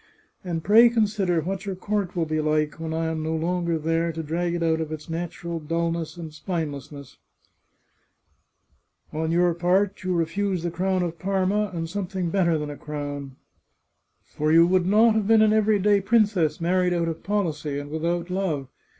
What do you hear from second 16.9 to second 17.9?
out of policy,